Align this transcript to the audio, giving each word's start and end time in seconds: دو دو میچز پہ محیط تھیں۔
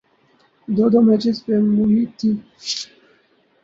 دو 0.67 0.85
دو 0.91 0.99
میچز 1.07 1.37
پہ 1.45 1.53
محیط 1.75 2.09
تھیں۔ 2.19 2.35